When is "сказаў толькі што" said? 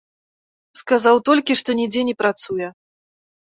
0.81-1.77